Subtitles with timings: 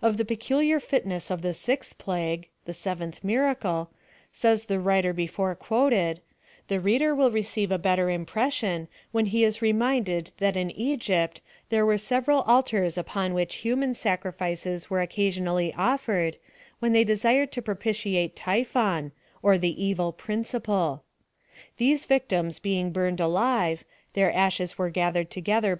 [0.00, 3.90] Of the peculiar fitness of the sixth plague (the seventh miracle)
[4.30, 6.20] says the writer before quoted,
[6.68, 11.40] the reader will receive a better impression, when he is reminded that in Egypt
[11.70, 16.36] there were several altars upon which human sacrifices were occasionally of fered,
[16.78, 19.10] when they desired to propitiate Typhon,
[19.42, 21.02] or the Evil Principle.
[21.78, 23.82] These victims being burned alive,
[24.12, 25.76] their ashes were gathered together by.